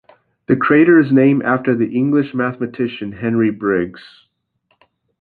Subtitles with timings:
[0.47, 4.01] The crater is named after the English mathematician Henry Briggs.